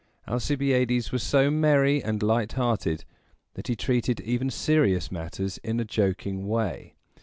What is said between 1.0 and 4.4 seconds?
was so merry and light hearted that he treated